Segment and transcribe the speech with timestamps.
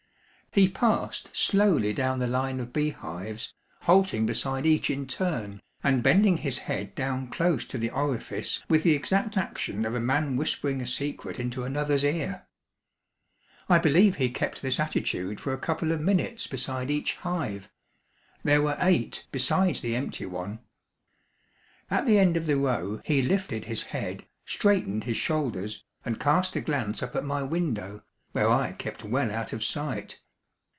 [0.53, 3.53] He passed slowly down the line of bee hives,
[3.83, 8.83] halting beside each in turn, and bending his head down close to the orifice with
[8.83, 12.45] the exact action of a man whispering a secret into another's ear.
[13.69, 17.69] I believe he kept this attitude for a couple of minutes beside each hive
[18.43, 20.59] there were eight, besides the empty one.
[21.89, 26.57] At the end of the row he lifted his head, straightened his shoulders, and cast
[26.57, 30.19] a glance up at my window, where I kept well out of sight.